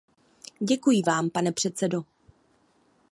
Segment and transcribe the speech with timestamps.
[0.59, 2.01] Děkuji vám, pane předsedo.